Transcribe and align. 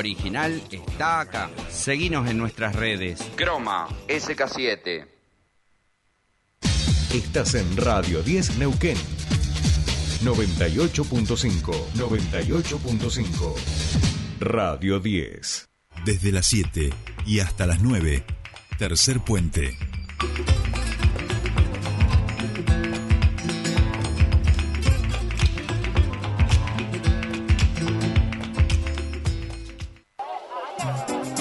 original 0.00 0.62
está 0.70 1.20
acá. 1.20 1.50
Seguinos 1.68 2.28
en 2.28 2.38
nuestras 2.38 2.74
redes. 2.74 3.20
Croma 3.36 3.88
SK7. 4.08 5.06
Estás 7.14 7.54
en 7.54 7.76
Radio 7.76 8.22
10 8.22 8.58
Neuquén. 8.58 8.96
98.5. 10.24 11.72
98.5. 11.94 13.54
Radio 14.40 15.00
10. 15.00 15.68
Desde 16.04 16.32
las 16.32 16.46
7 16.46 16.90
y 17.26 17.40
hasta 17.40 17.66
las 17.66 17.82
9. 17.82 18.24
Tercer 18.78 19.20
puente. 19.20 19.76
Thank 30.82 31.38
you. 31.38 31.39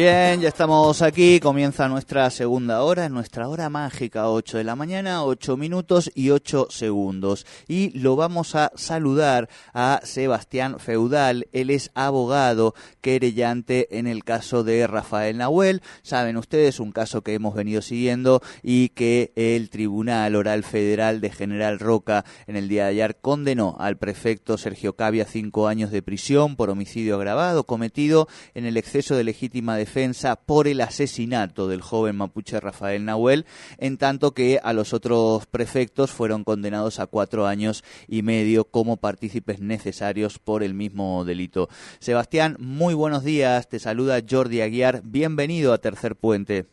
Bien, 0.00 0.40
ya 0.40 0.48
estamos 0.48 1.02
aquí, 1.02 1.40
comienza 1.40 1.86
nuestra 1.86 2.30
segunda 2.30 2.84
hora, 2.84 3.10
nuestra 3.10 3.48
hora 3.48 3.68
mágica, 3.68 4.30
8 4.30 4.56
de 4.56 4.64
la 4.64 4.74
mañana, 4.74 5.24
8 5.24 5.58
minutos 5.58 6.10
y 6.14 6.30
8 6.30 6.68
segundos. 6.70 7.44
Y 7.68 7.90
lo 7.98 8.16
vamos 8.16 8.54
a 8.54 8.72
saludar 8.76 9.50
a 9.74 10.00
Sebastián 10.02 10.78
Feudal, 10.78 11.48
él 11.52 11.68
es 11.68 11.90
abogado 11.92 12.74
querellante 13.02 13.98
en 13.98 14.06
el 14.06 14.24
caso 14.24 14.64
de 14.64 14.86
Rafael 14.86 15.36
Nahuel. 15.36 15.82
Saben 16.00 16.38
ustedes, 16.38 16.80
un 16.80 16.92
caso 16.92 17.20
que 17.20 17.34
hemos 17.34 17.54
venido 17.54 17.82
siguiendo 17.82 18.40
y 18.62 18.88
que 18.88 19.34
el 19.36 19.68
Tribunal 19.68 20.34
Oral 20.34 20.64
Federal 20.64 21.20
de 21.20 21.28
General 21.28 21.78
Roca 21.78 22.24
en 22.46 22.56
el 22.56 22.68
día 22.68 22.84
de 22.84 22.92
ayer 22.92 23.18
condenó 23.20 23.76
al 23.78 23.98
prefecto 23.98 24.56
Sergio 24.56 24.96
Cavia 24.96 25.26
cinco 25.26 25.68
años 25.68 25.90
de 25.90 26.00
prisión 26.00 26.56
por 26.56 26.70
homicidio 26.70 27.16
agravado 27.16 27.64
cometido 27.64 28.28
en 28.54 28.64
el 28.64 28.78
exceso 28.78 29.14
de 29.14 29.24
legítima 29.24 29.76
defensa 29.76 29.89
defensa 29.90 30.36
por 30.36 30.68
el 30.68 30.80
asesinato 30.82 31.66
del 31.66 31.80
joven 31.80 32.16
mapuche 32.16 32.60
Rafael 32.60 33.04
Nahuel, 33.04 33.44
en 33.76 33.98
tanto 33.98 34.34
que 34.34 34.60
a 34.62 34.72
los 34.72 34.94
otros 34.94 35.46
prefectos 35.46 36.12
fueron 36.12 36.44
condenados 36.44 37.00
a 37.00 37.08
cuatro 37.08 37.48
años 37.48 37.82
y 38.06 38.22
medio 38.22 38.66
como 38.66 38.98
partícipes 38.98 39.60
necesarios 39.60 40.38
por 40.38 40.62
el 40.62 40.74
mismo 40.74 41.24
delito. 41.24 41.66
Sebastián, 41.98 42.56
muy 42.60 42.94
buenos 42.94 43.24
días, 43.24 43.68
te 43.68 43.80
saluda 43.80 44.20
Jordi 44.28 44.60
Aguiar, 44.60 45.00
bienvenido 45.02 45.72
a 45.72 45.78
Tercer 45.78 46.14
Puente. 46.14 46.66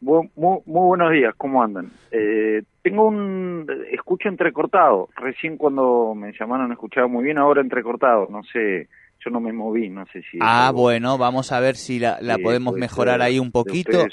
muy, 0.00 0.30
buenos 0.36 1.10
días, 1.10 1.34
¿cómo 1.36 1.64
andan? 1.64 1.90
Eh, 2.12 2.62
tengo 2.82 3.08
un 3.08 3.66
escucho 3.90 4.28
entrecortado. 4.28 5.08
Recién 5.16 5.56
cuando 5.56 6.14
me 6.14 6.32
llamaron 6.32 6.70
escuchaba 6.70 7.08
muy 7.08 7.24
bien, 7.24 7.38
ahora 7.38 7.60
entrecortado. 7.60 8.28
No 8.30 8.44
sé 8.44 8.88
yo 9.24 9.30
no 9.30 9.40
me 9.40 9.52
moví, 9.52 9.88
no 9.88 10.04
sé 10.06 10.22
si... 10.30 10.38
Ah, 10.40 10.72
bueno, 10.74 11.18
vamos 11.18 11.52
a 11.52 11.60
ver 11.60 11.76
si 11.76 11.98
la, 11.98 12.18
podemos 12.42 12.74
mejorar 12.74 13.22
ahí 13.22 13.38
un 13.38 13.52
poquito. 13.52 14.06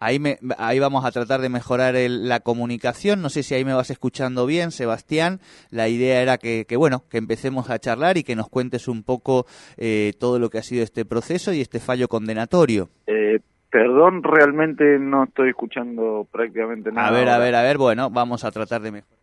Ahí, 0.00 0.20
me, 0.20 0.38
ahí 0.58 0.78
vamos 0.78 1.04
a 1.04 1.10
tratar 1.10 1.40
de 1.40 1.48
mejorar 1.48 1.94
la 1.96 2.40
comunicación. 2.40 3.20
No 3.20 3.30
sé 3.30 3.42
si 3.42 3.54
ahí 3.54 3.64
me 3.64 3.74
vas 3.74 3.90
escuchando 3.90 4.46
bien, 4.46 4.70
Sebastián. 4.70 5.40
La 5.70 5.88
idea 5.88 6.22
era 6.22 6.38
que, 6.38 6.66
que 6.68 6.76
bueno, 6.76 7.02
que 7.10 7.18
empecemos 7.18 7.68
a 7.68 7.80
charlar 7.80 8.16
y 8.16 8.22
que 8.22 8.36
nos 8.36 8.48
cuentes 8.48 8.86
un 8.86 9.02
poco 9.02 9.46
eh, 9.76 10.12
todo 10.20 10.38
lo 10.38 10.50
que 10.50 10.58
ha 10.58 10.62
sido 10.62 10.84
este 10.84 11.04
proceso 11.04 11.52
y 11.52 11.60
este 11.60 11.80
fallo 11.80 12.06
condenatorio. 12.06 12.88
Eh, 13.08 13.40
perdón, 13.70 14.22
realmente 14.22 15.00
no 15.00 15.24
estoy 15.24 15.50
escuchando 15.50 16.28
prácticamente 16.30 16.92
nada. 16.92 17.08
A 17.08 17.10
ver, 17.10 17.28
a 17.28 17.38
ver, 17.38 17.56
a 17.56 17.62
ver. 17.62 17.76
Bueno, 17.76 18.08
vamos 18.08 18.44
a 18.44 18.52
tratar 18.52 18.80
de 18.80 18.92
mejorar 18.92 19.17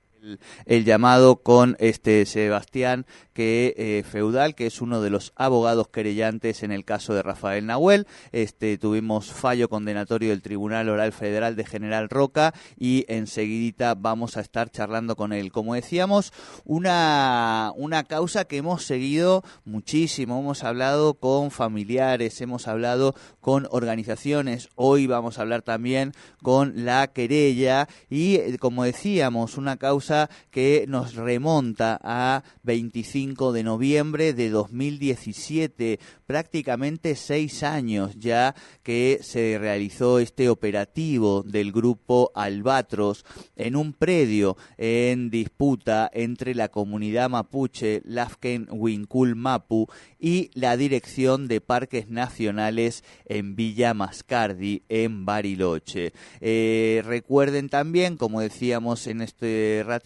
el, 0.66 0.86
llamado 0.86 1.38
con 1.38 1.76
este 1.80 2.26
Sebastián 2.26 3.06
que 3.34 3.74
eh, 3.78 4.04
Feudal, 4.10 4.56
que 4.56 4.66
es 4.66 4.82
uno 4.82 5.02
de 5.02 5.10
los 5.10 5.34
abogados 5.36 5.90
querellantes 5.90 6.64
en 6.64 6.72
el 6.72 6.86
caso 6.86 7.14
de 7.14 7.22
Rafael 7.22 7.66
Nahuel. 7.66 8.08
Este, 8.32 8.78
tuvimos 8.78 9.32
fallo 9.32 9.68
condenatorio 9.70 10.30
del 10.30 10.42
Tribunal 10.42 10.90
Oral 10.90 11.12
Federal 11.12 11.56
de 11.56 11.66
General 11.66 12.10
Roca 12.10 12.54
y 12.78 13.06
enseguidita 13.08 13.96
vamos 13.96 14.38
a 14.38 14.42
estar 14.42 14.70
charlando 14.70 15.16
con 15.16 15.34
él. 15.34 15.52
Como 15.52 15.76
decíamos, 15.76 16.32
una, 16.64 17.74
una 17.76 18.04
causa 18.04 18.46
que 18.46 18.58
hemos 18.58 18.84
seguido 18.84 19.44
muchísimo. 19.66 20.40
Hemos 20.40 20.64
hablado 20.64 21.16
con 21.16 21.52
familiares, 21.52 22.40
hemos 22.42 22.68
hablado 22.68 23.16
con 23.42 23.68
organizaciones. 23.70 24.70
Hoy 24.76 25.08
vamos 25.08 25.38
a 25.38 25.42
hablar 25.42 25.62
también 25.62 26.14
con 26.42 26.86
la 26.86 27.08
querella 27.08 27.88
y, 28.10 28.36
eh, 28.36 28.58
como 28.60 28.84
decíamos, 28.84 29.58
una 29.58 29.78
causa 29.78 30.15
que 30.52 30.86
nos 30.88 31.16
remonta 31.16 32.00
a 32.04 32.44
25 32.64 33.52
de 33.52 33.64
noviembre 33.64 34.34
de 34.34 34.50
2017, 34.50 36.00
prácticamente 36.26 37.16
seis 37.16 37.64
años 37.64 38.16
ya 38.18 38.56
que 38.84 39.20
se 39.22 39.58
realizó 39.60 40.20
este 40.20 40.50
operativo 40.50 41.44
del 41.44 41.72
grupo 41.72 42.32
Albatros 42.36 43.26
en 43.56 43.76
un 43.76 43.94
predio 43.94 44.58
en 44.78 45.30
disputa 45.30 46.10
entre 46.14 46.56
la 46.56 46.70
comunidad 46.70 47.30
mapuche 47.30 48.02
Lafken 48.06 48.68
Winkul 48.72 49.36
Mapu 49.36 49.88
y 50.20 50.50
la 50.54 50.78
Dirección 50.78 51.48
de 51.48 51.62
Parques 51.62 52.10
Nacionales 52.10 53.04
en 53.26 53.56
Villa 53.56 53.94
Mascardi, 53.94 54.84
en 54.90 55.26
Bariloche. 55.26 56.14
Eh, 56.42 57.04
recuerden 57.06 57.70
también, 57.70 58.18
como 58.18 58.42
decíamos 58.42 59.08
en 59.08 59.22
este 59.22 59.84
ratito, 59.86 60.05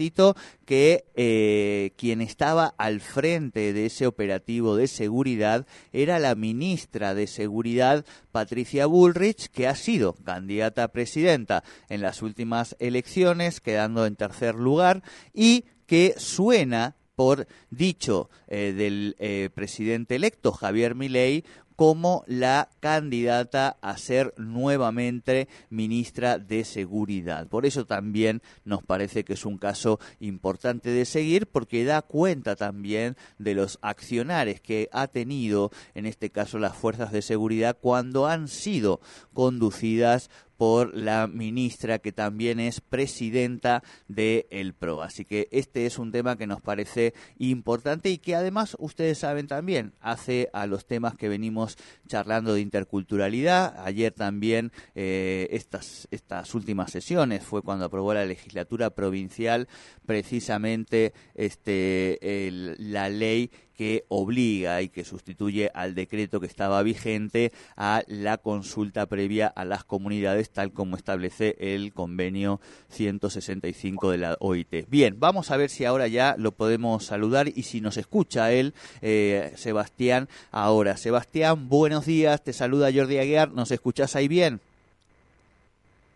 que 0.65 1.05
eh, 1.15 1.91
quien 1.97 2.21
estaba 2.21 2.73
al 2.77 3.01
frente 3.01 3.73
de 3.73 3.87
ese 3.87 4.07
operativo 4.07 4.77
de 4.77 4.87
seguridad 4.87 5.67
era 5.91 6.19
la 6.19 6.35
ministra 6.35 7.13
de 7.13 7.27
Seguridad, 7.27 8.05
Patricia 8.31 8.85
Bullrich, 8.85 9.49
que 9.49 9.67
ha 9.67 9.75
sido 9.75 10.13
candidata 10.13 10.85
a 10.85 10.87
presidenta 10.87 11.63
en 11.89 12.01
las 12.01 12.21
últimas 12.21 12.77
elecciones, 12.79 13.59
quedando 13.59 14.05
en 14.05 14.15
tercer 14.15 14.55
lugar, 14.55 15.03
y 15.33 15.65
que 15.85 16.15
suena 16.17 16.95
por 17.15 17.47
dicho 17.69 18.29
eh, 18.47 18.71
del 18.71 19.17
eh, 19.19 19.49
presidente 19.53 20.15
electo 20.15 20.53
Javier 20.53 20.95
Milei 20.95 21.43
como 21.79 22.25
la 22.27 22.67
candidata 22.81 23.77
a 23.79 23.97
ser 23.97 24.33
nuevamente 24.35 25.47
ministra 25.69 26.37
de 26.37 26.65
Seguridad. 26.65 27.47
Por 27.47 27.65
eso 27.65 27.85
también 27.85 28.41
nos 28.65 28.83
parece 28.83 29.23
que 29.23 29.31
es 29.31 29.45
un 29.45 29.57
caso 29.57 29.97
importante 30.19 30.89
de 30.89 31.05
seguir 31.05 31.47
porque 31.47 31.85
da 31.85 32.01
cuenta 32.01 32.57
también 32.57 33.15
de 33.37 33.53
los 33.53 33.79
accionares 33.81 34.59
que 34.59 34.89
ha 34.91 35.07
tenido 35.07 35.71
en 35.95 36.05
este 36.05 36.31
caso 36.31 36.59
las 36.59 36.75
fuerzas 36.75 37.13
de 37.13 37.21
seguridad 37.21 37.77
cuando 37.79 38.27
han 38.27 38.49
sido 38.49 38.99
conducidas 39.33 40.29
por 40.59 40.93
la 40.93 41.27
ministra 41.27 41.99
que 41.99 42.11
también 42.11 42.59
es 42.59 42.81
presidenta 42.81 43.81
de 44.09 44.45
el 44.51 44.73
PRO. 44.73 45.01
Así 45.01 45.23
que 45.23 45.47
este 45.51 45.85
es 45.85 45.97
un 45.97 46.11
tema 46.11 46.37
que 46.37 46.47
nos 46.47 46.59
parece 46.59 47.13
importante 47.37 48.09
y 48.09 48.17
que 48.17 48.35
además 48.35 48.75
ustedes 48.77 49.19
saben 49.19 49.47
también 49.47 49.93
hace 50.01 50.49
a 50.51 50.67
los 50.67 50.85
temas 50.85 51.15
que 51.15 51.29
venimos 51.29 51.68
charlando 52.07 52.53
de 52.53 52.61
interculturalidad. 52.61 53.75
Ayer 53.85 54.11
también 54.13 54.71
eh, 54.95 55.47
estas, 55.51 56.07
estas 56.11 56.53
últimas 56.55 56.91
sesiones 56.91 57.43
fue 57.43 57.61
cuando 57.61 57.85
aprobó 57.85 58.13
la 58.13 58.25
legislatura 58.25 58.89
provincial 58.89 59.67
precisamente 60.05 61.13
este, 61.35 62.17
la 62.77 63.09
ley 63.09 63.51
que 63.79 64.03
obliga 64.09 64.81
y 64.81 64.89
que 64.89 65.05
sustituye 65.05 65.71
al 65.73 65.95
decreto 65.95 66.41
que 66.41 66.47
estaba 66.47 66.83
vigente 66.83 67.53
a 67.77 68.03
la 68.07 68.37
consulta 68.37 69.05
previa 69.05 69.47
a 69.47 69.63
las 69.63 69.85
comunidades 69.85 70.49
tal 70.49 70.73
como 70.73 70.97
establece 70.97 71.55
el 71.57 71.93
convenio 71.93 72.59
165 72.89 74.11
de 74.11 74.17
la 74.17 74.35
OIT. 74.41 74.89
Bien, 74.89 75.15
vamos 75.17 75.49
a 75.49 75.55
ver 75.55 75.69
si 75.69 75.85
ahora 75.85 76.09
ya 76.09 76.35
lo 76.37 76.51
podemos 76.51 77.05
saludar 77.05 77.47
y 77.47 77.63
si 77.63 77.79
nos 77.79 77.95
escucha 77.95 78.51
él, 78.51 78.73
eh, 79.01 79.53
Sebastián, 79.55 80.27
ahora. 80.51 80.97
Sebastián, 80.97 81.69
buenos 81.69 82.05
días, 82.05 82.43
te 82.43 82.51
saluda 82.51 82.91
Jordi 82.93 83.17
Aguiar, 83.17 83.53
¿nos 83.53 83.71
escuchás 83.71 84.13
ahí 84.17 84.27
bien? 84.27 84.59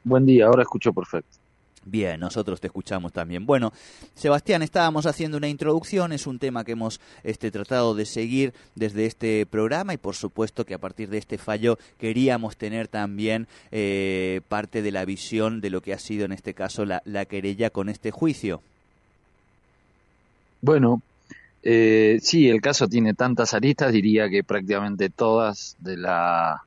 Buen 0.03 0.25
día, 0.25 0.47
ahora 0.47 0.63
escucho 0.63 0.91
perfecto. 0.91 1.42
Bien, 1.85 2.19
nosotros 2.19 2.61
te 2.61 2.67
escuchamos 2.67 3.11
también. 3.11 3.45
Bueno, 3.45 3.73
Sebastián, 4.15 4.61
estábamos 4.61 5.05
haciendo 5.05 5.37
una 5.37 5.49
introducción, 5.49 6.13
es 6.13 6.27
un 6.27 6.39
tema 6.39 6.63
que 6.63 6.71
hemos 6.71 7.01
este, 7.23 7.51
tratado 7.51 7.93
de 7.93 8.05
seguir 8.05 8.53
desde 8.75 9.05
este 9.05 9.45
programa 9.45 9.93
y 9.93 9.97
por 9.97 10.15
supuesto 10.15 10.65
que 10.65 10.73
a 10.73 10.77
partir 10.77 11.09
de 11.09 11.17
este 11.17 11.37
fallo 11.37 11.77
queríamos 11.99 12.55
tener 12.55 12.87
también 12.87 13.47
eh, 13.71 14.39
parte 14.47 14.81
de 14.81 14.91
la 14.91 15.03
visión 15.03 15.59
de 15.59 15.69
lo 15.69 15.81
que 15.81 15.93
ha 15.93 15.99
sido 15.99 16.23
en 16.23 16.31
este 16.31 16.53
caso 16.53 16.85
la, 16.85 17.25
querella 17.25 17.69
con 17.69 17.89
este 17.89 18.11
juicio. 18.11 18.61
Bueno, 20.61 21.01
Eh, 21.65 22.19
sí, 22.21 22.49
el 22.49 22.59
caso 22.59 22.89
tiene 22.89 23.13
tantas 23.13 23.53
aristas, 23.53 23.93
diría 23.93 24.27
que 24.29 24.43
prácticamente 24.43 25.09
todas 25.09 25.77
de 25.79 25.95
la 25.95 26.61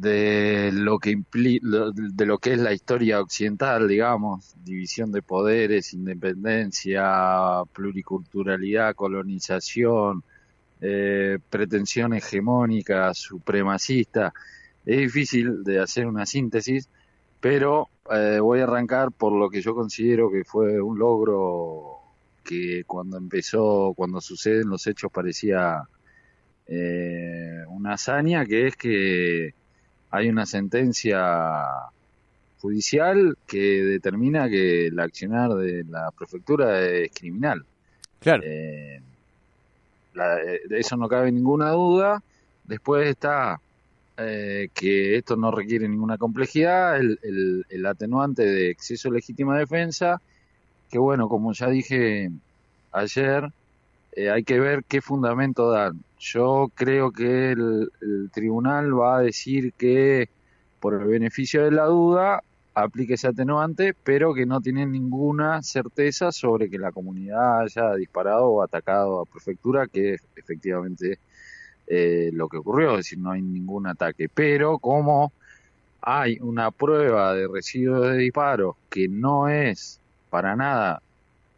de 0.00 0.70
lo 0.72 0.98
que 0.98 1.22
de 1.30 2.26
lo 2.26 2.38
que 2.38 2.54
es 2.54 2.58
la 2.58 2.72
historia 2.72 3.20
occidental, 3.20 3.86
digamos, 3.86 4.54
división 4.64 5.12
de 5.12 5.20
poderes, 5.20 5.92
independencia, 5.92 7.62
pluriculturalidad, 7.74 8.94
colonización, 8.94 10.24
eh, 10.80 11.38
pretensión 11.50 12.14
hegemónica, 12.14 13.12
supremacista. 13.12 14.32
Es 14.86 14.96
difícil 14.96 15.62
de 15.64 15.80
hacer 15.80 16.06
una 16.06 16.24
síntesis, 16.24 16.88
pero 17.38 17.90
eh, 18.10 18.38
voy 18.40 18.60
a 18.60 18.64
arrancar 18.64 19.12
por 19.12 19.34
lo 19.34 19.50
que 19.50 19.60
yo 19.60 19.74
considero 19.74 20.30
que 20.30 20.44
fue 20.44 20.80
un 20.80 20.98
logro 20.98 21.98
que 22.42 22.84
cuando 22.86 23.18
empezó, 23.18 23.92
cuando 23.94 24.22
suceden 24.22 24.70
los 24.70 24.86
hechos 24.86 25.12
parecía 25.12 25.82
eh, 26.66 27.64
una 27.68 27.94
hazaña, 27.94 28.46
que 28.46 28.68
es 28.68 28.76
que 28.76 29.59
hay 30.10 30.28
una 30.28 30.46
sentencia 30.46 31.66
judicial 32.60 33.36
que 33.46 33.58
determina 33.84 34.48
que 34.48 34.88
el 34.88 35.00
accionar 35.00 35.54
de 35.54 35.84
la 35.84 36.10
prefectura 36.10 36.80
es 36.80 37.10
criminal. 37.12 37.64
Claro. 38.20 38.42
Eh, 38.44 39.00
de 40.14 40.78
eso 40.78 40.96
no 40.96 41.08
cabe 41.08 41.32
ninguna 41.32 41.70
duda. 41.70 42.22
Después 42.64 43.08
está 43.08 43.60
eh, 44.16 44.68
que 44.74 45.16
esto 45.16 45.36
no 45.36 45.50
requiere 45.50 45.88
ninguna 45.88 46.18
complejidad, 46.18 46.98
el, 46.98 47.64
el, 47.68 47.86
atenuante 47.86 48.44
de 48.44 48.70
exceso 48.70 49.08
de 49.08 49.14
legítima 49.14 49.58
defensa, 49.58 50.20
que 50.90 50.98
bueno, 50.98 51.28
como 51.28 51.54
ya 51.54 51.68
dije 51.68 52.30
ayer, 52.92 53.50
eh, 54.12 54.30
hay 54.30 54.44
que 54.44 54.58
ver 54.58 54.84
qué 54.84 55.00
fundamento 55.00 55.70
dan. 55.70 56.02
Yo 56.18 56.70
creo 56.74 57.12
que 57.12 57.52
el, 57.52 57.90
tribunal 58.32 58.98
va 58.98 59.18
a 59.18 59.22
decir 59.22 59.72
que 59.74 60.28
por 60.80 60.94
el 60.94 61.06
beneficio 61.06 61.64
de 61.64 61.70
la 61.70 61.84
duda 61.84 62.42
aplique 62.74 63.14
ese 63.14 63.28
atenuante, 63.28 63.94
pero 64.04 64.34
que 64.34 64.46
no 64.46 64.60
tiene 64.60 64.86
ninguna 64.86 65.62
certeza 65.62 66.32
sobre 66.32 66.70
que 66.70 66.78
la 66.78 66.92
comunidad 66.92 67.62
haya 67.62 67.94
disparado 67.94 68.46
o 68.48 68.62
atacado 68.62 69.20
a 69.20 69.26
prefectura, 69.26 69.86
que 69.86 70.14
es 70.14 70.22
efectivamente 70.36 71.18
eh, 71.86 72.30
lo 72.32 72.48
que 72.48 72.58
ocurrió, 72.58 72.92
es 72.92 72.98
decir, 72.98 73.18
no 73.18 73.32
hay 73.32 73.42
ningún 73.42 73.86
ataque. 73.86 74.28
Pero 74.28 74.78
como 74.78 75.32
hay 76.02 76.38
una 76.40 76.70
prueba 76.70 77.34
de 77.34 77.48
residuos 77.48 78.10
de 78.10 78.16
disparo 78.16 78.76
que 78.88 79.08
no 79.08 79.48
es 79.48 80.00
para 80.30 80.56
nada 80.56 81.02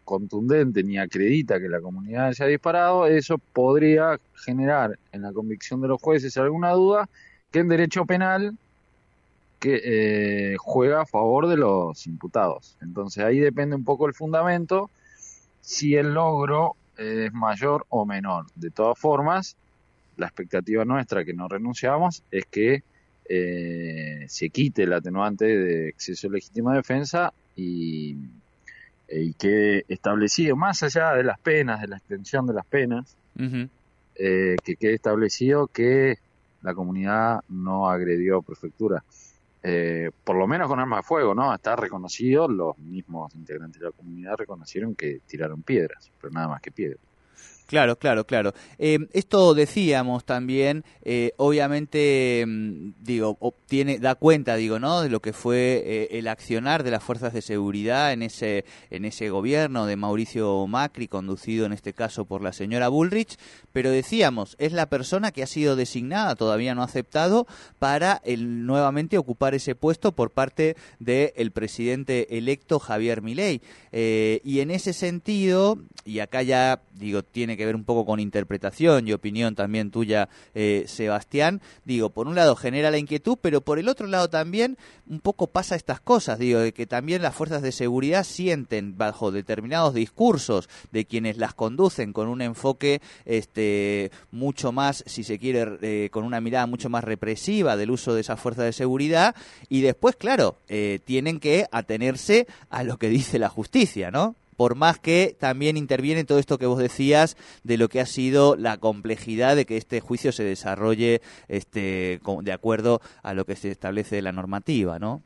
contundente 0.05 0.83
ni 0.83 0.99
acredita 0.99 1.61
que 1.61 1.69
la 1.69 1.81
comunidad 1.81 2.29
haya 2.29 2.47
disparado, 2.47 3.07
eso 3.07 3.39
podría 3.39 4.19
generar 4.35 4.99
en 5.13 5.23
la 5.23 5.33
convicción 5.33 5.81
de 5.81 5.89
los 5.89 6.01
jueces 6.01 6.37
alguna 6.37 6.71
duda 6.71 7.09
que 7.51 7.61
en 7.61 7.69
derecho 7.69 8.05
penal 8.05 8.57
que 9.61 9.81
eh, 9.85 10.57
juega 10.59 11.03
a 11.03 11.07
favor 11.07 11.47
de 11.47 11.57
los 11.57 12.07
imputados. 12.07 12.77
Entonces 12.81 13.23
ahí 13.25 13.39
depende 13.39 13.77
un 13.77 13.85
poco 13.85 14.09
el 14.09 14.15
fundamento 14.15 14.91
si 15.61 15.95
el 15.95 16.15
logro 16.15 16.75
es 16.97 17.33
mayor 17.33 17.87
o 17.89 18.05
menor. 18.05 18.47
De 18.57 18.71
todas 18.71 18.99
formas, 18.99 19.57
la 20.17 20.27
expectativa 20.27 20.85
nuestra 20.85 21.25
que 21.25 21.33
no 21.33 21.47
renunciamos 21.49 22.25
es 22.31 22.45
que 22.47 22.83
eh, 23.29 24.25
se 24.29 24.51
quite 24.51 24.83
el 24.83 24.93
atenuante 24.93 25.45
de 25.45 25.89
exceso 25.91 26.29
de 26.29 26.35
legítima 26.35 26.75
defensa 26.75 27.33
y 27.55 28.17
y 29.13 29.35
que 29.35 29.85
establecido, 29.89 30.57
más 30.57 30.83
allá 30.83 31.13
de 31.13 31.25
las 31.25 31.39
penas, 31.39 31.81
de 31.81 31.89
la 31.89 31.97
extensión 31.97 32.47
de 32.47 32.55
las 32.55 32.67
penas, 32.67 33.17
eh, 34.15 34.57
que 34.65 34.77
quede 34.77 34.95
establecido 34.95 35.67
que 35.67 36.19
la 36.63 36.75
comunidad 36.75 37.41
no 37.49 37.89
agredió 37.89 38.39
a 38.39 38.43
prefectura. 38.43 39.05
Eh, 39.63 40.11
por 40.25 40.37
lo 40.37 40.47
menos 40.47 40.69
con 40.69 40.81
armas 40.81 41.01
de 41.01 41.03
fuego, 41.05 41.35
¿no? 41.35 41.55
Está 41.55 41.77
reconocido, 41.77 42.49
los 42.49 42.77
mismos 42.79 43.35
integrantes 43.35 43.81
de 43.81 43.87
la 43.87 43.93
comunidad 43.93 44.35
reconocieron 44.37 44.95
que 44.95 45.21
tiraron 45.27 45.63
piedras, 45.63 46.11
pero 46.21 46.33
nada 46.33 46.49
más 46.49 46.61
que 46.61 46.73
piedras. 46.73 47.01
Claro, 47.73 47.97
claro, 47.97 48.27
claro. 48.27 48.53
Eh, 48.79 48.99
esto 49.15 49.55
decíamos 49.55 50.27
también, 50.27 50.85
eh, 51.07 51.33
obviamente, 51.39 52.45
mm, 52.47 52.93
digo, 53.01 53.39
obtiene, 53.41 53.99
da 53.99 54.15
cuenta, 54.15 54.57
digo, 54.57 54.79
¿no? 54.79 55.01
De 55.01 55.09
lo 55.09 55.21
que 55.21 55.33
fue 55.33 55.83
eh, 55.83 56.09
el 56.19 56.29
accionar 56.29 56.83
de 56.83 56.91
las 56.91 57.03
fuerzas 57.03 57.33
de 57.33 57.41
seguridad 57.41 58.13
en 58.13 58.21
ese, 58.21 58.67
en 58.91 59.07
ese 59.07 59.31
gobierno 59.31 59.87
de 59.87 59.97
Mauricio 59.97 60.67
Macri, 60.67 61.09
conducido 61.09 61.65
en 61.65 61.73
este 61.73 61.95
caso 61.95 62.27
por 62.27 62.43
la 62.43 62.53
señora 62.53 62.89
Bullrich, 62.89 63.39
pero 63.73 63.91
decíamos, 63.91 64.55
es 64.59 64.73
la 64.75 64.91
persona 64.91 65.33
que 65.33 65.43
ha 65.43 65.47
sido 65.47 65.75
designada, 65.75 66.37
todavía 66.37 66.75
no 66.75 66.83
aceptado, 66.83 67.47
para 67.79 68.21
el, 68.27 68.67
nuevamente 68.67 69.17
ocupar 69.17 69.55
ese 69.55 69.75
puesto 69.75 70.13
por 70.13 70.31
parte 70.31 70.77
del 70.99 71.53
presidente 71.53 72.37
electo 72.37 72.79
Javier 72.79 73.23
Milei. 73.23 73.63
y 73.93 74.61
en 74.61 74.71
ese 74.71 74.93
sentido, 74.93 75.79
y 76.05 76.19
acá 76.19 76.43
ya, 76.43 76.83
digo, 76.93 77.23
tiene 77.23 77.57
que 77.63 77.67
ver 77.67 77.77
un 77.77 77.85
poco 77.85 78.05
con 78.05 78.21
interpretación 78.21 79.07
y 79.07 79.13
opinión 79.13 79.55
también 79.55 79.91
tuya, 79.91 80.29
eh, 80.55 80.85
Sebastián. 80.87 81.61
Digo, 81.85 82.11
por 82.11 82.27
un 82.27 82.35
lado 82.35 82.57
genera 82.57 82.91
la 82.91 82.99
inquietud, 82.99 83.39
pero 83.41 83.61
por 83.61 83.79
el 83.79 83.89
otro 83.89 84.07
lado 84.07 84.29
también 84.29 84.77
un 85.09 85.21
poco 85.21 85.47
pasa 85.47 85.77
estas 85.77 86.01
cosas, 86.01 86.39
digo, 86.39 86.61
de 86.61 86.73
que 86.73 86.87
también 86.87 87.23
las 87.23 87.35
fuerzas 87.35 87.63
de 87.63 87.73
seguridad 87.73 88.25
sienten 88.25 88.97
bajo 88.97 89.31
determinados 89.31 89.95
discursos 89.95 90.69
de 90.91 91.05
quienes 91.05 91.37
las 91.37 91.55
conducen 91.55 92.13
con 92.13 92.29
un 92.29 92.43
enfoque 92.43 93.01
este 93.25 94.11
mucho 94.31 94.73
más, 94.73 95.05
si 95.07 95.25
se 95.25 95.39
quiere, 95.39 95.79
eh, 95.83 96.09
con 96.11 96.25
una 96.25 96.41
mirada 96.41 96.67
mucho 96.67 96.89
más 96.89 97.05
represiva 97.05 97.77
del 97.77 97.91
uso 97.91 98.15
de 98.15 98.23
esas 98.23 98.41
fuerzas 98.41 98.65
de 98.65 98.73
seguridad 98.73 99.35
y 99.69 99.83
después, 99.83 100.17
claro, 100.17 100.57
eh, 100.69 101.01
tienen 101.05 101.41
que 101.41 101.67
atenerse 101.71 102.47
a 102.71 102.83
lo 102.83 102.99
que 102.99 103.09
dice 103.09 103.39
la 103.39 103.49
justicia, 103.49 104.11
¿no? 104.11 104.35
Por 104.63 104.77
más 104.77 105.01
que 105.01 105.37
también 105.41 105.77
interviene 105.77 106.23
todo 106.23 106.39
esto 106.39 106.57
que 106.57 106.67
vos 106.67 106.79
decías 106.79 107.37
de 107.65 107.77
lo 107.77 107.89
que 107.89 108.01
ha 108.01 108.07
sido 108.07 108.55
la 108.55 108.79
complejidad 108.79 109.57
de 109.57 109.67
que 109.67 109.77
este 109.77 109.99
juicio 109.99 110.31
se 110.31 110.45
desarrolle 110.45 111.21
este, 111.49 112.21
de 112.43 112.53
acuerdo 112.53 113.01
a 113.25 113.35
lo 113.35 113.45
que 113.45 113.57
se 113.57 113.73
establece 113.73 114.15
de 114.15 114.23
la 114.23 114.31
normativa, 114.31 115.01
¿no? 115.01 115.21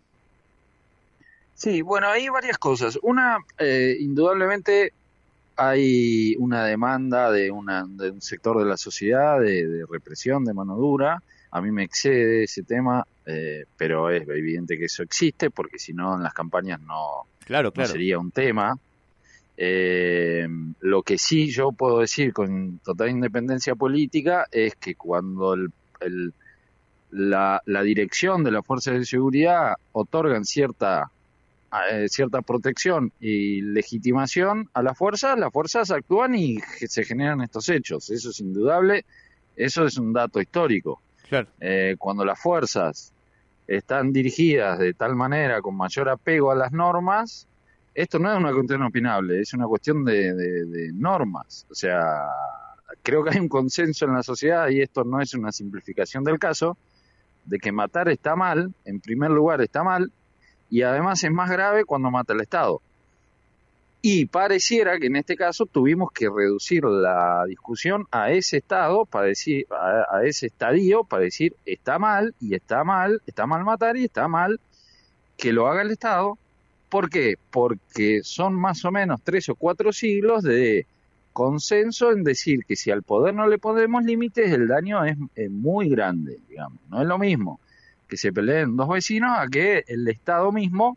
Sí, 1.55 1.83
bueno, 1.83 2.09
hay 2.09 2.31
varias 2.31 2.57
cosas. 2.57 2.99
Una, 3.03 3.37
eh, 3.59 3.99
indudablemente 4.01 4.95
hay 5.57 6.35
una 6.39 6.65
demanda 6.65 7.31
de, 7.31 7.51
una, 7.51 7.85
de 7.87 8.13
un 8.13 8.23
sector 8.23 8.59
de 8.59 8.65
la 8.65 8.79
sociedad 8.79 9.39
de, 9.39 9.85
represión, 9.87 10.47
de 10.47 10.55
mano 10.55 10.77
dura. 10.77 11.23
A 11.51 11.61
mí 11.61 11.71
me 11.71 11.83
excede 11.83 12.45
ese 12.45 12.63
tema, 12.63 13.07
eh, 13.27 13.67
pero 13.77 14.09
es 14.09 14.27
evidente 14.27 14.79
que 14.79 14.87
eso 14.87 15.03
existe, 15.03 15.51
porque 15.51 15.79
si 15.79 15.93
no 15.93 16.17
en 16.17 16.23
las 16.23 16.33
campañas 16.33 16.81
no, 16.81 17.27
claro, 17.45 17.71
claro. 17.71 17.89
no 17.89 17.93
sería 17.93 18.19
un 18.19 18.31
tema. 18.31 18.79
Eh, 19.59 20.47
lo 20.81 21.03
que 21.03 21.17
sí 21.17 21.51
yo 21.51 21.73
puedo 21.73 22.01
decir 22.01 22.33
con 22.33 22.79
total 22.81 23.11
independencia 23.11 23.75
política 23.75 24.47
es 24.51 24.75
que 24.77 24.95
cuando 24.95 25.55
el, 25.55 25.73
la, 27.11 27.63
dirección 27.83 28.45
de 28.45 28.51
las 28.51 28.67
fuerzas 28.67 28.95
de 28.99 29.05
seguridad 29.07 29.75
otorgan 29.93 30.45
cierta 30.45 31.11
eh, 31.91 32.09
cierta 32.09 32.43
protección 32.43 33.13
y 33.19 33.61
legitimación 33.63 34.69
a 34.73 34.83
las 34.83 34.97
fuerzas, 34.97 35.39
las 35.39 35.53
fuerzas 35.53 35.91
actúan 35.91 36.35
y 36.35 36.59
se 36.61 37.05
generan 37.05 37.41
estos 37.41 37.69
hechos. 37.69 38.11
Eso 38.11 38.31
es 38.31 38.41
indudable, 38.41 39.05
eso 39.57 39.85
es 39.85 39.99
un 39.99 40.13
dato 40.13 40.41
histórico. 40.41 41.01
Eh, 41.61 41.97
cuando 41.99 42.25
las 42.25 42.39
fuerzas 42.39 43.13
están 43.67 44.13
dirigidas 44.13 44.79
de 44.79 44.95
tal 44.95 45.17
manera, 45.17 45.61
con 45.61 45.77
mayor 45.77 46.09
apego 46.09 46.51
a 46.51 46.55
las 46.55 46.73
normas, 46.73 47.49
esto 47.97 48.19
no 48.19 48.31
es 48.31 48.39
una 48.39 48.53
cuestión 48.53 48.83
opinable, 48.83 49.41
es 49.41 49.55
una 49.55 49.67
cuestión 49.67 50.05
de, 50.05 50.91
normas. 50.93 51.67
O 51.71 51.75
sea, 51.75 52.29
creo 53.03 53.25
que 53.25 53.31
hay 53.31 53.39
un 53.41 53.49
consenso 53.49 54.05
en 54.05 54.13
la 54.13 54.23
sociedad, 54.23 54.69
y 54.69 54.83
esto 54.83 55.03
no 55.03 55.21
es 55.23 55.33
una 55.33 55.51
simplificación 55.51 56.23
del 56.23 56.39
caso, 56.39 56.77
de 57.47 57.59
que 57.59 57.73
matar 57.73 58.11
está 58.11 58.37
mal, 58.37 58.75
en 58.85 59.01
primer 59.01 59.31
lugar 59.31 59.63
está 59.63 59.83
mal, 59.83 60.13
y 60.69 60.83
además 60.83 61.25
es 61.25 61.31
más 61.31 61.51
grave 61.51 61.87
cuando 61.87 62.11
mata 62.11 62.35
el 62.35 62.43
Estado. 62.43 62.83
Y 64.03 64.27
pareciera 64.27 64.99
que 64.99 65.07
en 65.07 65.17
este 65.17 65.35
caso 65.35 65.65
tuvimos 65.65 66.13
que 66.13 66.29
reducir 66.29 66.85
la 66.85 67.45
discusión 67.49 68.07
a 68.11 68.31
ese 68.31 68.59
estado, 68.59 69.07
para 69.07 69.29
decir, 69.29 69.67
a, 69.71 70.19
a, 70.19 70.25
ese 70.25 70.47
estadio, 70.47 71.03
para 71.03 71.23
decir 71.23 71.57
está 71.65 71.99
mal 71.99 72.35
y 72.41 72.55
está 72.55 72.85
mal, 72.85 73.23
está 73.27 73.47
mal 73.47 73.65
matar 73.65 73.97
y 73.97 74.05
está 74.05 74.29
mal 74.29 74.61
que 75.39 75.53
lo 75.53 75.67
haga 75.67 75.83
el 75.83 75.91
Estado, 75.91 76.39
¿Por 76.89 77.11
qué? 77.11 77.37
Porque 77.51 78.21
son 78.23 78.55
más 78.55 78.85
o 78.85 78.93
menos 78.93 79.21
tres 79.23 79.49
o 79.49 79.55
cuatro 79.55 79.93
siglos 79.93 80.43
de 80.43 80.87
consenso 81.33 82.13
en 82.13 82.25
decir 82.25 82.65
que 82.67 82.77
si 82.77 82.91
al 82.91 83.03
poder 83.03 83.35
no 83.35 83.47
le 83.47 83.59
ponemos 83.59 84.05
límites, 84.05 84.51
el 84.51 84.69
daño 84.69 85.05
es, 85.05 85.17
muy 85.51 85.89
grande, 85.91 86.39
digamos. 86.49 86.79
No 86.89 87.03
es 87.03 87.07
lo 87.07 87.19
mismo 87.19 87.61
que 88.09 88.17
se 88.17 88.33
peleen 88.33 88.77
dos 88.77 88.89
vecinos 88.89 89.33
a 89.37 89.47
que 89.49 89.85
el 89.89 90.09
Estado 90.09 90.53
mismo 90.53 90.97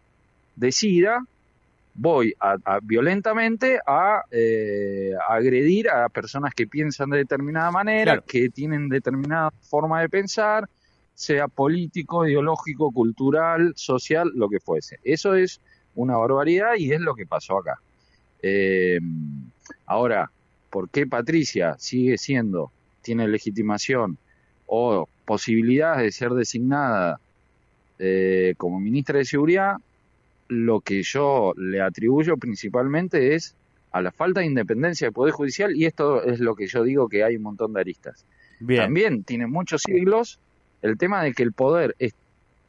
decida 0.56 1.24
voy 1.96 2.34
a, 2.40 2.80
violentamente 2.82 3.80
a, 3.86 4.24
eh, 4.32 5.12
agredir 5.28 5.90
a 5.90 6.08
personas 6.08 6.54
que 6.54 6.68
piensan 6.68 7.10
de 7.10 7.18
determinada 7.18 7.72
manera, 7.72 8.24
que 8.26 8.50
tienen 8.50 8.88
determinada 8.88 9.52
forma 9.64 10.00
de 10.00 10.08
pensar, 10.08 10.70
sea 11.16 11.50
político, 11.50 12.26
ideológico, 12.26 12.92
cultural, 12.92 13.74
social, 13.76 14.32
lo 14.36 14.48
que 14.48 14.62
fuese. 14.62 15.00
Eso 15.04 15.34
es 15.34 15.60
una 16.00 16.18
barbaridad 16.18 16.76
y 16.78 16.92
es 16.92 17.02
lo 17.02 17.14
que 17.14 17.26
pasó 17.26 17.60
acá. 17.60 17.80
Eh, 18.42 19.00
ahora, 19.86 20.32
¿por 20.70 20.90
qué 20.90 21.06
Patricia 21.06 21.76
sigue 21.78 22.18
siendo, 22.18 22.72
tiene 23.02 23.28
legitimación 23.28 24.18
o 24.66 25.08
posibilidades 25.26 26.04
de 26.04 26.12
ser 26.12 26.32
designada 26.32 27.20
eh, 28.00 28.54
como 28.58 28.80
ministra 28.80 29.18
de 29.18 29.26
Seguridad? 29.26 29.78
Lo 30.48 30.80
que 30.80 31.04
yo 31.04 31.54
le 31.58 31.82
atribuyo 31.82 32.38
principalmente 32.38 33.36
es 33.36 33.56
a 33.92 34.02
la 34.02 34.12
falta 34.12 34.40
de 34.40 34.46
independencia 34.46 35.08
del 35.08 35.14
Poder 35.14 35.34
Judicial 35.34 35.76
y 35.76 35.86
esto 35.86 36.24
es 36.24 36.40
lo 36.40 36.56
que 36.56 36.68
yo 36.68 36.84
digo 36.84 37.10
que 37.10 37.24
hay 37.24 37.36
un 37.36 37.44
montón 37.44 37.74
de 37.74 37.82
aristas. 37.82 38.26
También 38.76 39.24
tiene 39.24 39.48
muchos 39.48 39.82
siglos 39.82 40.40
el 40.82 40.98
tema 40.98 41.24
de 41.24 41.34
que 41.34 41.44
el 41.44 41.54
poder 41.54 41.96
es 42.00 42.14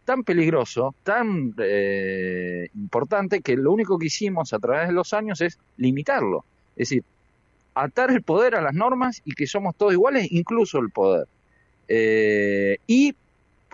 tan 0.04 0.24
peligroso, 0.24 0.94
tan 1.02 1.54
eh, 1.58 2.68
importante, 2.74 3.40
que 3.40 3.56
lo 3.56 3.72
único 3.72 3.98
que 3.98 4.06
hicimos 4.06 4.52
a 4.52 4.58
través 4.58 4.88
de 4.88 4.94
los 4.94 5.12
años 5.12 5.40
es 5.40 5.58
limitarlo. 5.76 6.44
Es 6.76 6.88
decir, 6.88 7.04
atar 7.74 8.10
el 8.10 8.22
poder 8.22 8.54
a 8.54 8.60
las 8.60 8.74
normas 8.74 9.22
y 9.24 9.32
que 9.32 9.46
somos 9.46 9.76
todos 9.76 9.92
iguales, 9.92 10.28
incluso 10.30 10.78
el 10.78 10.90
poder. 10.90 11.26
Eh, 11.88 12.78
y 12.86 13.14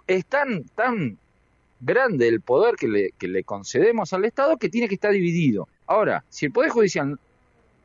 es 0.07 0.27
tan, 0.27 0.65
tan 0.75 1.19
grande 1.81 2.29
el 2.29 2.41
poder 2.41 2.77
que 2.77 2.89
le, 2.89 3.11
que 3.19 3.29
le 3.29 3.45
concedemos 3.45 4.13
al 4.13 4.25
Estado 4.25 4.57
que 4.57 4.69
tiene 4.69 4.89
que 4.89 4.95
estar 4.95 5.13
dividido. 5.13 5.69
Ahora, 5.87 6.25
si 6.29 6.47
el 6.47 6.53
Poder 6.53 6.71
Judicial 6.71 7.19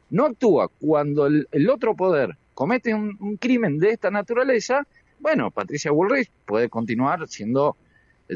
no 0.10 0.26
actúa 0.26 0.70
cuando 0.80 1.28
el, 1.28 1.70
otro 1.70 1.96
poder 1.96 2.38
comete 2.54 2.94
un, 2.94 3.16
un, 3.20 3.38
crimen 3.38 3.78
de 3.80 3.92
esta 3.92 4.12
naturaleza, 4.12 4.86
bueno, 5.20 5.52
Patricia 5.52 5.92
Bullrich 5.92 6.30
puede 6.46 6.70
continuar 6.70 7.28
siendo 7.28 7.76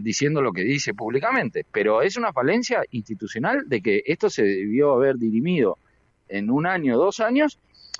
diciendo 0.01 0.41
lo 0.41 0.51
que 0.51 0.63
dice 0.63 0.93
públicamente, 0.93 1.65
pero 1.71 2.01
es 2.01 2.17
una 2.17 2.33
falencia 2.33 2.83
institucional 2.91 3.67
de 3.67 3.81
que 3.81 4.03
esto 4.05 4.29
se 4.29 4.43
debió 4.43 4.93
haber 4.93 5.17
dirimido 5.17 5.77
en 6.27 6.49
un 6.49 6.65
año, 6.65 6.97
dos 6.97 7.19
años, 7.19 7.59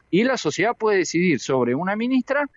y 0.10 0.24
la 0.24 0.38
sociedad 0.38 0.76
puede 0.78 1.00
decidir 1.00 1.40
sobre 1.40 1.76
una 1.76 1.96
ministra 1.96 2.50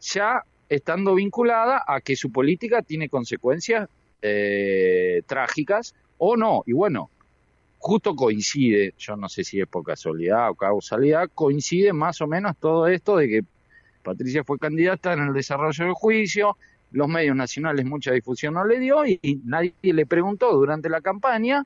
ya 0.00 0.42
estando 0.68 1.14
vinculada 1.14 1.82
a 1.86 2.00
que 2.00 2.16
su 2.16 2.30
política 2.30 2.82
tiene 2.82 3.08
consecuencias 3.08 3.88
eh, 4.22 5.22
trágicas 5.26 5.94
o 6.18 6.36
no. 6.36 6.62
Y 6.66 6.72
bueno, 6.72 7.10
justo 7.78 8.14
coincide, 8.14 8.94
yo 8.98 9.16
no 9.16 9.28
sé 9.28 9.44
si 9.44 9.60
es 9.60 9.66
por 9.66 9.84
casualidad 9.84 10.50
o 10.50 10.54
causalidad, 10.54 11.30
coincide 11.34 11.92
más 11.92 12.20
o 12.20 12.26
menos 12.26 12.56
todo 12.58 12.86
esto 12.86 13.16
de 13.16 13.28
que 13.28 13.40
Patricia 14.02 14.44
fue 14.44 14.58
candidata 14.58 15.12
en 15.12 15.20
el 15.20 15.32
desarrollo 15.32 15.84
del 15.84 15.94
juicio, 15.94 16.56
los 16.94 17.08
medios 17.08 17.36
nacionales 17.36 17.84
mucha 17.84 18.12
difusión 18.12 18.54
no 18.54 18.64
le 18.64 18.78
dio 18.78 19.04
y, 19.04 19.40
nadie 19.44 19.74
le 19.82 20.06
preguntó 20.06 20.52
durante 20.52 20.88
la 20.88 21.00
campaña, 21.00 21.64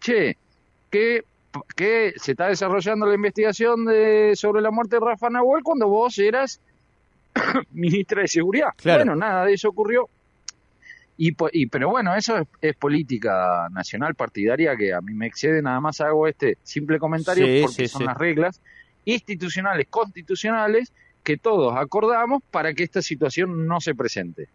che, 0.00 0.36
¿qué, 0.90 1.24
se 2.16 2.30
está 2.30 2.46
desarrollando 2.46 3.06
la 3.06 3.14
investigación 3.14 3.84
de, 3.84 4.32
sobre 4.36 4.62
la 4.62 4.70
muerte 4.70 4.96
de 4.96 5.04
Rafa 5.04 5.28
Nahuel 5.28 5.64
cuando 5.64 5.88
vos 5.88 6.16
eras 6.18 6.60
ministra 7.72 8.22
de 8.22 8.28
Seguridad? 8.28 8.70
Bueno, 8.84 9.16
nada 9.16 9.44
de 9.44 9.54
eso 9.54 9.68
ocurrió. 9.68 10.08
Y, 11.18 11.36
y, 11.52 11.66
pero 11.66 11.90
bueno, 11.90 12.14
eso 12.14 12.46
es, 12.60 12.76
política 12.76 13.68
nacional 13.72 14.14
partidaria 14.14 14.76
que 14.76 14.94
a 14.94 15.00
mí 15.00 15.12
me 15.12 15.26
excede, 15.26 15.60
nada 15.60 15.80
más 15.80 16.00
hago 16.00 16.26
este 16.28 16.56
simple 16.62 16.98
comentario 16.98 17.66
porque 17.66 17.88
son 17.88 18.06
las 18.06 18.16
reglas 18.16 18.62
institucionales, 19.04 19.88
constitucionales, 19.90 20.92
que 21.22 21.36
todos 21.36 21.76
acordamos 21.76 22.42
para 22.50 22.72
que 22.72 22.84
esta 22.84 23.02
situación 23.02 23.66
no 23.66 23.80
se 23.80 23.94
presente. 23.94 24.48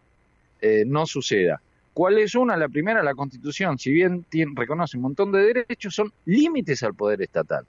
Eh, 0.60 0.84
no 0.86 1.06
suceda. 1.06 1.60
¿Cuál 1.92 2.18
es 2.18 2.34
una? 2.34 2.56
La 2.56 2.68
primera, 2.68 3.02
la 3.02 3.14
Constitución, 3.14 3.78
si 3.78 3.90
bien 3.90 4.24
tiene, 4.28 4.52
reconoce 4.54 4.96
un 4.96 5.04
montón 5.04 5.32
de 5.32 5.40
derechos, 5.40 5.94
son 5.94 6.12
límites 6.26 6.82
al 6.82 6.94
poder 6.94 7.22
estatal. 7.22 7.64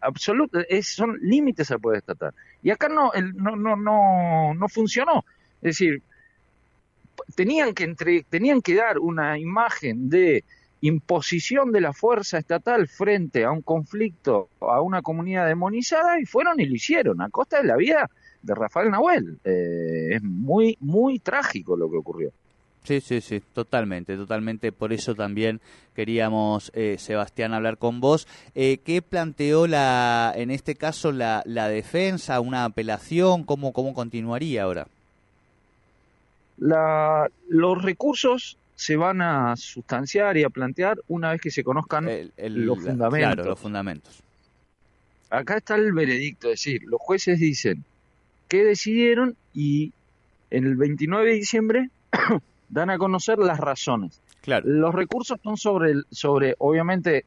Absoluto, 0.00 0.58
son 0.82 1.18
límites 1.20 1.70
al 1.70 1.80
poder 1.80 1.98
estatal. 1.98 2.32
Y 2.62 2.70
acá 2.70 2.88
no, 2.88 3.10
no, 3.34 3.56
no, 3.56 3.76
no, 3.76 4.54
no 4.54 4.68
funcionó. 4.68 5.24
Es 5.60 5.78
decir, 5.78 6.02
tenían 7.34 7.74
que, 7.74 7.84
entre, 7.84 8.22
tenían 8.22 8.62
que 8.62 8.74
dar 8.74 8.98
una 8.98 9.38
imagen 9.38 10.08
de 10.08 10.44
imposición 10.80 11.72
de 11.72 11.82
la 11.82 11.92
fuerza 11.92 12.38
estatal 12.38 12.88
frente 12.88 13.44
a 13.44 13.50
un 13.50 13.62
conflicto, 13.62 14.48
a 14.60 14.80
una 14.80 15.02
comunidad 15.02 15.46
demonizada, 15.46 16.18
y 16.18 16.24
fueron 16.24 16.58
y 16.60 16.66
lo 16.66 16.74
hicieron, 16.74 17.20
a 17.20 17.28
costa 17.28 17.60
de 17.60 17.68
la 17.68 17.76
vida 17.76 18.10
de 18.42 18.54
Rafael 18.54 18.90
Nahuel. 18.90 19.38
Eh, 19.44 20.14
es 20.16 20.22
muy, 20.22 20.76
muy 20.80 21.18
trágico 21.18 21.76
lo 21.76 21.90
que 21.90 21.96
ocurrió. 21.96 22.30
Sí, 22.82 23.00
sí, 23.00 23.20
sí, 23.20 23.42
totalmente, 23.52 24.16
totalmente. 24.16 24.72
Por 24.72 24.92
eso 24.92 25.14
también 25.14 25.60
queríamos, 25.94 26.72
eh, 26.74 26.96
Sebastián, 26.98 27.52
hablar 27.52 27.76
con 27.76 28.00
vos. 28.00 28.26
Eh, 28.54 28.78
¿Qué 28.84 29.02
planteó 29.02 29.66
la, 29.66 30.32
en 30.34 30.50
este 30.50 30.74
caso 30.74 31.12
la, 31.12 31.42
la 31.44 31.68
defensa, 31.68 32.40
una 32.40 32.64
apelación? 32.64 33.44
¿Cómo, 33.44 33.72
cómo 33.72 33.92
continuaría 33.92 34.62
ahora? 34.62 34.86
La, 36.56 37.28
los 37.48 37.82
recursos 37.82 38.56
se 38.76 38.96
van 38.96 39.20
a 39.20 39.56
sustanciar 39.56 40.38
y 40.38 40.44
a 40.44 40.48
plantear 40.48 40.98
una 41.08 41.32
vez 41.32 41.40
que 41.42 41.50
se 41.50 41.62
conozcan 41.62 42.06
los 42.38 42.78
fundamentos. 42.78 43.34
Claro, 43.34 43.44
los 43.44 43.58
fundamentos. 43.58 44.22
Acá 45.28 45.58
está 45.58 45.74
el 45.76 45.92
veredicto, 45.92 46.48
es 46.48 46.52
decir, 46.64 46.82
los 46.86 46.98
jueces 46.98 47.38
dicen, 47.38 47.84
que 48.50 48.64
decidieron 48.64 49.36
y 49.54 49.92
en 50.50 50.66
el 50.66 50.76
29 50.76 51.30
de 51.30 51.36
diciembre 51.36 51.90
dan 52.68 52.90
a 52.90 52.98
conocer 52.98 53.38
las 53.38 53.60
razones. 53.60 54.20
Claro. 54.42 54.68
Los 54.68 54.92
recursos 54.92 55.38
son 55.42 55.56
sobre, 55.56 55.94
sobre 56.10 56.56
obviamente, 56.58 57.24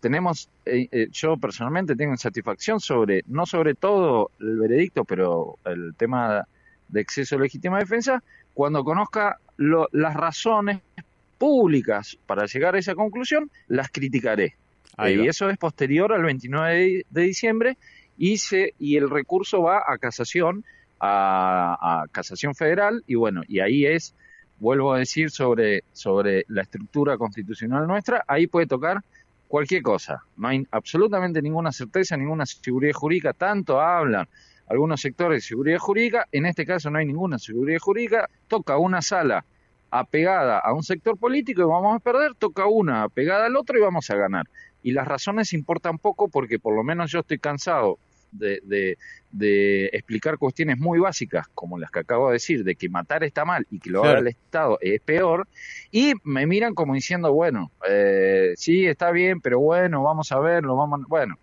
tenemos, 0.00 0.50
eh, 0.66 0.86
eh, 0.92 1.08
yo 1.10 1.38
personalmente 1.38 1.96
tengo 1.96 2.14
satisfacción 2.18 2.78
sobre, 2.78 3.22
no 3.26 3.46
sobre 3.46 3.74
todo 3.74 4.30
el 4.38 4.58
veredicto, 4.58 5.04
pero 5.04 5.56
el 5.64 5.94
tema 5.96 6.46
de 6.88 7.00
exceso 7.00 7.36
de 7.36 7.44
legítima 7.44 7.78
defensa, 7.78 8.22
cuando 8.52 8.84
conozca 8.84 9.38
las 9.56 10.14
razones 10.14 10.80
públicas 11.38 12.18
para 12.26 12.44
llegar 12.44 12.74
a 12.74 12.78
esa 12.78 12.94
conclusión, 12.94 13.50
las 13.68 13.90
criticaré. 13.90 14.54
y 15.08 15.26
eso 15.26 15.48
es 15.48 15.56
posterior 15.56 16.12
al 16.12 16.22
29 16.22 17.06
de 17.08 17.22
diciembre 17.22 17.78
y, 18.18 18.36
y 18.78 18.96
el 18.96 19.10
recurso 19.10 19.62
va 19.62 19.82
a 19.86 19.98
casación, 19.98 20.64
a, 21.00 22.04
casación 22.12 22.54
federal, 22.54 23.02
y 23.06 23.14
bueno, 23.14 23.42
y 23.46 23.60
ahí 23.60 23.86
es, 23.86 24.14
vuelvo 24.58 24.92
a 24.92 24.98
decir 24.98 25.30
sobre, 25.30 25.84
sobre 25.92 26.44
la 26.48 26.62
estructura 26.62 27.18
constitucional 27.18 27.86
nuestra, 27.86 28.24
ahí 28.26 28.46
puede 28.46 28.66
tocar 28.66 29.02
cualquier 29.48 29.82
cosa, 29.82 30.22
no 30.36 30.48
hay 30.48 30.66
absolutamente 30.70 31.42
ninguna 31.42 31.72
certeza, 31.72 32.16
ninguna 32.16 32.46
seguridad 32.46 32.92
jurídica, 32.94 33.32
tanto 33.32 33.80
hablan 33.80 34.26
algunos 34.66 35.00
sectores 35.00 35.38
de 35.38 35.48
seguridad 35.48 35.78
jurídica, 35.78 36.26
en 36.32 36.46
este 36.46 36.64
caso 36.64 36.90
no 36.90 36.98
hay 36.98 37.06
ninguna 37.06 37.38
seguridad 37.38 37.78
jurídica, 37.78 38.30
toca 38.48 38.78
una 38.78 39.02
sala 39.02 39.44
apegada 39.90 40.58
a 40.58 40.72
un 40.72 40.82
sector 40.82 41.16
político 41.18 41.62
y 41.62 41.64
vamos 41.66 41.94
a 41.94 42.00
perder, 42.00 42.34
toca 42.34 42.66
una 42.66 43.04
apegada 43.04 43.46
al 43.46 43.56
otro 43.56 43.78
y 43.78 43.82
vamos 43.82 44.10
a 44.10 44.16
ganar 44.16 44.46
y 44.84 44.92
las 44.92 45.08
razones 45.08 45.54
importan 45.54 45.98
poco 45.98 46.28
porque 46.28 46.60
por 46.60 46.76
lo 46.76 46.84
menos 46.84 47.10
yo 47.10 47.20
estoy 47.20 47.38
cansado 47.38 47.98
de, 48.30 48.96
de, 49.30 49.86
explicar 49.92 50.38
cuestiones 50.38 50.78
muy 50.78 50.98
básicas 50.98 51.46
como 51.54 51.78
las 51.78 51.90
que 51.90 52.00
acabo 52.00 52.28
de 52.28 52.34
decir, 52.34 52.64
de 52.64 52.74
que 52.74 52.88
matar 52.88 53.24
está 53.24 53.44
mal 53.44 53.66
y 53.70 53.78
que 53.78 53.90
lo 53.90 54.04
haga 54.04 54.18
el 54.18 54.26
Estado 54.28 54.78
es 54.80 55.00
peor, 55.00 55.48
y 55.90 56.12
me 56.24 56.46
miran 56.46 56.74
como 56.74 56.94
diciendo, 56.94 57.32
bueno, 57.32 57.70
eh, 57.88 58.52
sí, 58.56 58.86
está 58.86 59.10
bien, 59.10 59.40
pero 59.40 59.58
bueno, 59.60 60.02
vamos 60.02 60.32
a 60.32 60.38
verlo, 60.38 60.76
vamos, 60.76 61.06
bueno, 61.08 61.38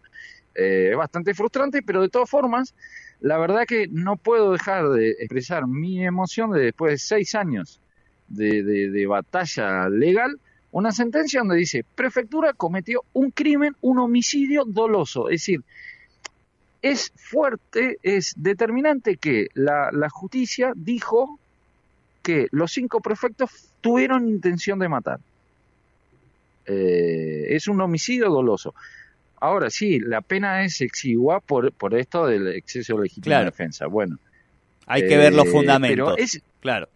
eh, 0.53 0.89
es 0.91 0.98
bastante 0.98 1.33
frustrante, 1.33 1.81
pero 1.81 2.01
de 2.01 2.10
todas 2.10 2.29
formas, 2.29 2.75
la 3.21 3.38
verdad 3.38 3.63
que 3.65 3.88
no 3.89 4.17
puedo 4.17 4.51
dejar 4.51 4.89
de 4.89 5.12
expresar 5.12 5.67
mi 5.67 6.05
emoción 6.05 6.51
de 6.51 6.62
después 6.62 6.91
de 6.91 6.98
seis 6.98 7.36
años 7.36 7.81
de, 8.27 8.63
de 8.63 9.07
batalla 9.07 9.89
legal, 9.89 10.39
una 10.71 10.91
sentencia 10.91 11.41
donde 11.41 11.57
dice, 11.57 11.83
prefectura 11.95 12.53
cometió 12.53 13.03
un 13.13 13.31
crimen, 13.31 13.75
un 13.81 13.99
homicidio 13.99 14.63
doloso. 14.65 15.29
Es 15.29 15.41
decir, 15.41 15.61
es 16.81 17.11
fuerte, 17.15 17.97
es 18.01 18.33
determinante 18.37 19.17
que 19.17 19.47
la, 19.53 19.91
justicia 20.09 20.71
dijo 20.75 21.39
que 22.23 22.47
los 22.51 22.71
cinco 22.71 23.01
prefectos 23.01 23.49
tuvieron 23.81 24.27
intención 24.27 24.79
de 24.79 24.89
matar. 24.89 25.19
Eh, 26.65 27.47
es 27.49 27.67
un 27.67 27.81
homicidio 27.81 28.29
doloso. 28.29 28.73
Ahora 29.39 29.69
sí, 29.69 29.99
la 29.99 30.21
pena 30.21 30.63
es 30.63 30.81
exigua 30.81 31.39
por, 31.39 31.71
por 31.73 31.95
esto 31.95 32.27
del 32.27 32.47
exceso 32.49 32.95
de 32.95 33.03
legítima 33.03 33.43
defensa. 33.43 33.87
Bueno. 33.87 34.17
Hay 34.85 35.07
que 35.07 35.17
ver 35.17 35.33
los 35.33 35.47
eh, 35.47 35.51
fundamentos. 35.51 36.15
es, 36.17 36.41
claro 36.59 36.87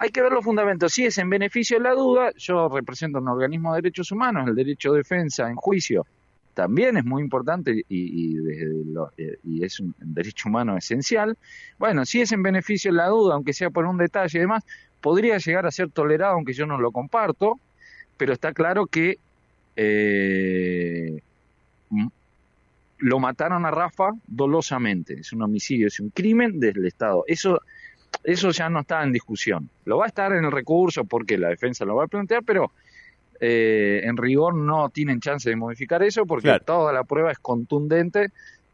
hay 0.00 0.10
que 0.10 0.22
ver 0.22 0.32
los 0.32 0.42
fundamentos. 0.42 0.94
Si 0.94 1.04
es 1.04 1.18
en 1.18 1.28
beneficio 1.28 1.76
de 1.76 1.84
la 1.84 1.92
duda, 1.92 2.32
yo 2.36 2.68
represento 2.68 3.18
un 3.18 3.28
organismo 3.28 3.74
de 3.74 3.82
derechos 3.82 4.10
humanos, 4.10 4.48
el 4.48 4.54
derecho 4.54 4.92
de 4.92 4.98
defensa 4.98 5.48
en 5.48 5.56
juicio 5.56 6.06
también 6.54 6.96
es 6.96 7.04
muy 7.04 7.22
importante 7.22 7.84
y, 7.88 8.36
eh, 9.16 9.38
y, 9.44 9.64
es 9.64 9.80
un 9.80 9.94
derecho 9.98 10.48
humano 10.48 10.76
esencial. 10.76 11.36
Bueno, 11.78 12.04
si 12.04 12.20
es 12.20 12.32
en 12.32 12.42
beneficio 12.42 12.90
de 12.90 12.96
la 12.96 13.08
duda, 13.08 13.34
aunque 13.34 13.52
sea 13.52 13.70
por 13.70 13.86
un 13.86 13.96
detalle 13.98 14.38
y 14.38 14.40
demás, 14.40 14.64
podría 15.00 15.38
llegar 15.38 15.66
a 15.66 15.70
ser 15.70 15.90
tolerado, 15.90 16.34
aunque 16.34 16.52
yo 16.52 16.66
no 16.66 16.78
lo 16.78 16.90
comparto, 16.90 17.58
pero 18.16 18.32
está 18.32 18.52
claro 18.52 18.86
que 18.86 19.18
eh, 19.76 21.22
lo 22.98 23.18
mataron 23.20 23.64
a 23.64 23.70
Rafa 23.70 24.10
dolosamente, 24.26 25.20
es 25.20 25.32
un 25.32 25.42
homicidio, 25.42 25.86
es 25.86 26.00
un 26.00 26.10
crimen 26.10 26.58
del 26.58 26.84
Estado. 26.84 27.24
Eso, 27.26 27.60
eso 28.24 28.50
ya 28.50 28.68
no 28.68 28.80
está 28.80 29.02
en 29.02 29.12
discusión. 29.12 29.68
Lo 29.84 29.98
va 29.98 30.04
a 30.04 30.08
estar 30.08 30.32
en 30.32 30.44
el 30.44 30.52
recurso 30.52 31.04
porque 31.04 31.38
la 31.38 31.48
defensa 31.48 31.84
lo 31.84 31.96
va 31.96 32.04
a 32.04 32.08
plantear, 32.08 32.42
pero 32.44 32.72
eh, 33.40 34.02
en 34.04 34.16
rigor 34.16 34.54
no 34.54 34.90
tienen 34.90 35.20
chance 35.20 35.48
de 35.48 35.56
modificar 35.56 36.02
eso 36.02 36.26
porque 36.26 36.58
toda 36.64 36.92
la 36.92 37.04
prueba 37.04 37.32
es 37.32 37.38
contundente 37.38 38.28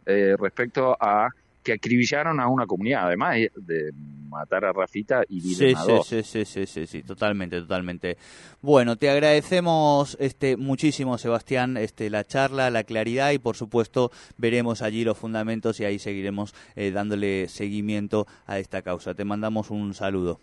eh, 0.05 0.37
respecto 0.39 0.97
a 1.01 1.31
que 1.63 1.75
acribillaron 1.75 2.41
a 2.41 2.49
una 2.49 2.67
comunidad, 2.67 3.07
además 3.07 3.37
de 3.57 3.93
matar 4.29 4.65
a 4.65 4.73
Rafita 4.73 5.23
y 5.29 5.41
sí, 5.41 5.75
sí, 6.05 6.23
sí, 6.23 6.45
sí, 6.45 6.67
sí, 6.67 6.87
sí, 6.87 7.03
totalmente, 7.03 7.61
totalmente. 7.61 8.17
Bueno, 8.63 8.97
te 8.97 9.11
agradecemos 9.11 10.17
este 10.21 10.57
muchísimo, 10.57 11.19
Sebastián, 11.19 11.77
este 11.77 12.11
la 12.11 12.25
charla, 12.25 12.71
la 12.71 12.85
claridad 12.85 13.33
y 13.33 13.39
por 13.39 13.57
supuesto 13.57 14.11
veremos 14.37 14.83
allí 14.83 15.05
los 15.05 15.19
fundamentos 15.19 15.81
y 15.81 15.85
ahí 15.85 15.99
seguiremos 15.99 16.55
eh, 16.75 16.91
dándole 16.91 17.49
seguimiento 17.49 18.27
a 18.47 18.59
esta 18.59 18.83
causa. 18.83 19.15
Te 19.15 19.25
mandamos 19.25 19.71
un 19.71 19.95
saludo. 19.95 20.41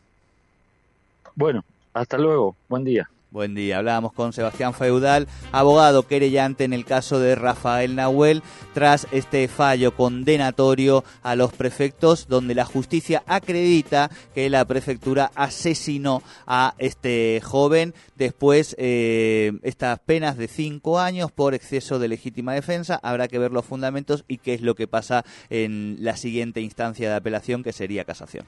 Bueno, 1.36 1.64
hasta 1.94 2.18
luego, 2.18 2.56
buen 2.70 2.84
día. 2.84 3.10
Buen 3.34 3.56
día. 3.56 3.80
Hablábamos 3.80 4.14
con 4.14 4.32
Sebastián 4.32 4.76
Feudal, 4.76 5.28
abogado 5.52 6.06
querellante 6.06 6.66
en 6.66 6.72
el 6.72 6.86
caso 6.86 7.18
de 7.18 7.34
Rafael 7.34 7.96
Nahuel, 7.96 8.44
tras 8.76 9.08
este 9.12 9.48
fallo 9.48 9.96
condenatorio 9.96 11.04
a 11.24 11.36
los 11.36 11.52
prefectos, 11.52 12.28
donde 12.28 12.54
la 12.54 12.64
justicia 12.64 13.24
acredita 13.26 14.12
que 14.36 14.52
la 14.52 14.66
prefectura 14.66 15.32
asesinó 15.34 16.22
a 16.46 16.76
este 16.78 17.42
joven. 17.44 17.96
Después, 18.16 18.76
eh, 18.78 19.54
estas 19.64 19.98
penas 19.98 20.38
de 20.38 20.48
cinco 20.48 21.00
años 21.00 21.32
por 21.32 21.56
exceso 21.56 21.98
de 21.98 22.10
legítima 22.10 22.54
defensa. 22.54 23.00
Habrá 23.02 23.28
que 23.28 23.40
ver 23.40 23.52
los 23.52 23.66
fundamentos 23.66 24.26
y 24.28 24.38
qué 24.38 24.54
es 24.54 24.62
lo 24.62 24.76
que 24.76 24.88
pasa 24.88 25.26
en 25.50 25.98
la 26.02 26.18
siguiente 26.18 26.62
instancia 26.62 27.10
de 27.10 27.16
apelación, 27.16 27.64
que 27.64 27.74
sería 27.74 28.06
casación. 28.06 28.46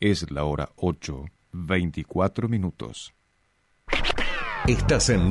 Es 0.00 0.30
la 0.30 0.44
hora 0.44 0.70
8, 0.76 1.24
24 1.50 2.48
minutos. 2.48 3.12
Estás 4.68 5.10
en 5.10 5.26